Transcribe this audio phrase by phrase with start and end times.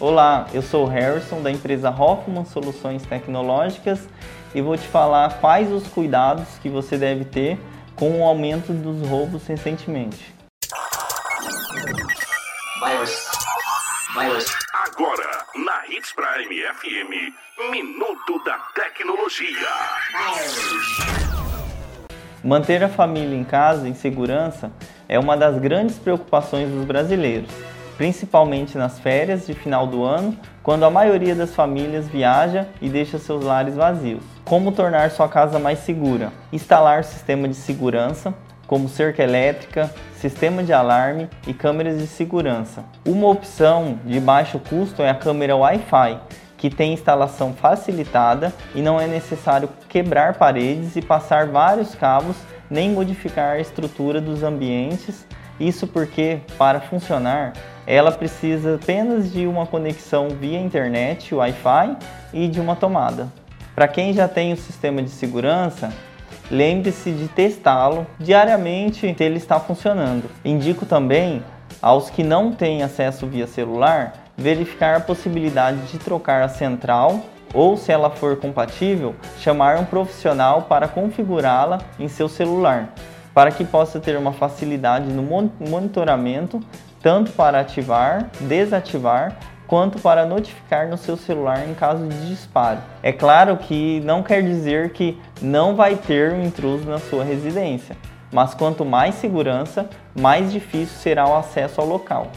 [0.00, 4.08] Olá, eu sou o Harrison da empresa Hoffman Soluções Tecnológicas
[4.54, 7.58] e vou te falar quais os cuidados que você deve ter
[7.96, 10.32] com o aumento dos roubos recentemente.
[12.80, 13.28] Virus.
[14.16, 14.46] Virus.
[14.72, 17.34] Agora, na Hits Prime FM,
[17.72, 19.68] Minuto da Tecnologia.
[22.44, 24.70] Manter a família em casa em segurança
[25.08, 27.50] é uma das grandes preocupações dos brasileiros
[27.98, 33.18] principalmente nas férias de final do ano, quando a maioria das famílias viaja e deixa
[33.18, 34.22] seus lares vazios.
[34.44, 36.32] Como tornar sua casa mais segura?
[36.52, 38.32] Instalar sistema de segurança,
[38.68, 42.84] como cerca elétrica, sistema de alarme e câmeras de segurança.
[43.04, 46.20] Uma opção de baixo custo é a câmera Wi-Fi,
[46.56, 52.36] que tem instalação facilitada e não é necessário quebrar paredes e passar vários cabos
[52.70, 55.26] nem modificar a estrutura dos ambientes.
[55.58, 57.52] Isso porque, para funcionar,
[57.90, 61.96] ela precisa apenas de uma conexão via internet, Wi-Fi
[62.34, 63.28] e de uma tomada.
[63.74, 65.90] Para quem já tem o sistema de segurança,
[66.50, 70.24] lembre-se de testá-lo diariamente se ele está funcionando.
[70.44, 71.42] Indico também
[71.80, 77.22] aos que não têm acesso via celular verificar a possibilidade de trocar a central
[77.54, 82.92] ou, se ela for compatível, chamar um profissional para configurá-la em seu celular,
[83.32, 85.22] para que possa ter uma facilidade no
[85.58, 86.60] monitoramento
[87.02, 92.80] tanto para ativar, desativar, quanto para notificar no seu celular em caso de disparo.
[93.02, 97.96] É claro que não quer dizer que não vai ter um intruso na sua residência,
[98.32, 102.32] mas quanto mais segurança, mais difícil será o acesso ao local.